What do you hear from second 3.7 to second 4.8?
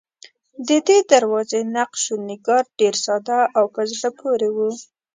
په زړه پورې و.